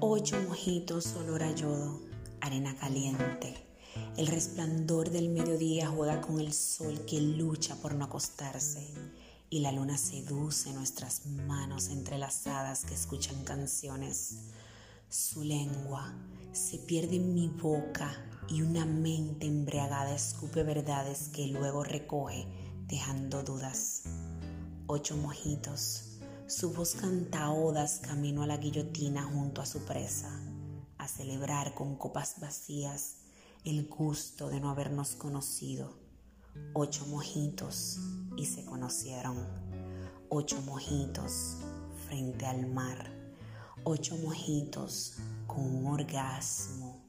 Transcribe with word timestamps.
Ocho 0.00 0.36
mojitos, 0.42 1.14
olor 1.14 1.42
a 1.42 1.54
yodo, 1.54 2.02
arena 2.42 2.76
caliente. 2.76 3.54
El 4.18 4.26
resplandor 4.26 5.08
del 5.08 5.30
mediodía 5.30 5.88
juega 5.88 6.20
con 6.20 6.38
el 6.38 6.52
sol 6.52 7.06
que 7.06 7.18
lucha 7.18 7.76
por 7.76 7.94
no 7.94 8.04
acostarse 8.04 8.86
y 9.48 9.60
la 9.60 9.72
luna 9.72 9.96
seduce 9.96 10.74
nuestras 10.74 11.24
manos 11.24 11.88
entrelazadas 11.88 12.84
que 12.84 12.92
escuchan 12.92 13.42
canciones. 13.44 14.50
Su 15.08 15.42
lengua 15.42 16.12
se 16.52 16.76
pierde 16.76 17.16
en 17.16 17.32
mi 17.32 17.48
boca 17.48 18.12
y 18.50 18.60
una 18.60 18.84
mente 18.84 19.46
embriagada 19.46 20.14
escupe 20.14 20.62
verdades 20.62 21.30
que 21.30 21.46
luego 21.46 21.84
recoge 21.84 22.46
dejando 22.86 23.42
dudas. 23.42 24.02
Ocho 24.88 25.16
mojitos 25.16 26.15
su 26.48 26.72
voz 26.72 26.94
canta 26.94 27.50
odas 27.50 27.98
camino 27.98 28.44
a 28.44 28.46
la 28.46 28.56
guillotina 28.56 29.24
junto 29.24 29.60
a 29.60 29.66
su 29.66 29.80
presa, 29.80 30.30
a 30.96 31.08
celebrar 31.08 31.74
con 31.74 31.96
copas 31.96 32.36
vacías 32.40 33.16
el 33.64 33.88
gusto 33.88 34.48
de 34.48 34.60
no 34.60 34.70
habernos 34.70 35.16
conocido. 35.16 35.98
Ocho 36.72 37.04
mojitos 37.06 37.98
y 38.36 38.46
se 38.46 38.64
conocieron. 38.64 39.36
Ocho 40.28 40.62
mojitos 40.62 41.56
frente 42.06 42.46
al 42.46 42.68
mar. 42.68 43.10
Ocho 43.82 44.16
mojitos 44.16 45.14
con 45.48 45.64
un 45.64 45.86
orgasmo. 45.86 47.02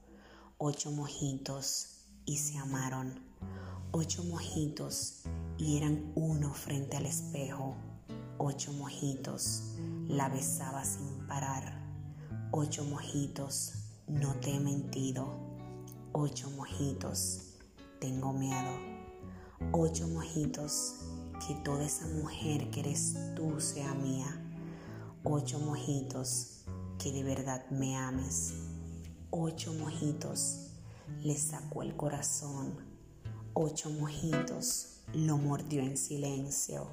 Ocho 0.58 0.90
mojitos 0.90 2.06
y 2.26 2.38
se 2.38 2.58
amaron. 2.58 3.22
Ocho 3.92 4.24
mojitos 4.24 5.22
y 5.60 5.78
eran 5.78 6.12
uno 6.16 6.56
frente 6.56 6.98
al 6.98 7.06
espejo 7.06 7.76
Ocho 8.40 8.72
mojitos, 8.72 9.64
la 10.08 10.30
besaba 10.30 10.86
sin 10.86 11.26
parar. 11.26 11.82
Ocho 12.52 12.84
mojitos, 12.86 13.74
no 14.08 14.36
te 14.36 14.54
he 14.54 14.60
mentido. 14.60 15.28
Ocho 16.12 16.48
mojitos, 16.52 17.56
tengo 18.00 18.34
miedo. 18.34 18.78
Ocho 19.72 20.08
mojitos, 20.08 20.98
que 21.48 21.56
toda 21.56 21.84
esa 21.84 22.06
mujer 22.06 22.70
que 22.70 22.82
eres 22.82 23.16
tú 23.36 23.60
sea 23.60 23.96
mía. 23.96 24.28
Ocho 25.24 25.58
mojitos, 25.60 26.64
que 27.00 27.12
de 27.12 27.24
verdad 27.24 27.68
me 27.72 27.98
ames. 27.98 28.54
Ocho 29.32 29.74
mojitos, 29.74 30.74
le 31.24 31.36
sacó 31.36 31.82
el 31.82 31.96
corazón. 31.96 32.76
Ocho 33.56 33.90
mojitos, 33.90 35.00
lo 35.12 35.38
mordió 35.38 35.82
en 35.82 35.98
silencio 35.98 36.88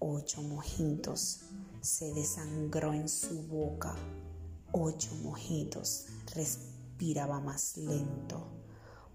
Ocho 0.00 0.42
mojitos 0.42 1.40
se 1.80 2.12
desangró 2.12 2.92
en 2.92 3.08
su 3.08 3.42
boca. 3.46 3.94
Ocho 4.72 5.14
mojitos 5.22 6.06
respiraba 6.34 7.40
más 7.40 7.76
lento. 7.76 8.48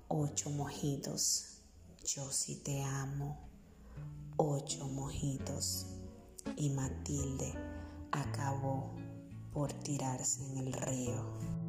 Ocho 0.08 0.50
mojitos, 0.50 1.62
yo 2.06 2.32
sí 2.32 2.56
te 2.64 2.82
amo. 2.82 3.50
Ocho 4.38 4.88
mojitos 4.88 5.86
y 6.56 6.70
Matilde 6.70 7.54
acabó 8.12 8.96
por 9.52 9.74
tirarse 9.74 10.44
en 10.46 10.58
el 10.58 10.74
río. 10.74 11.69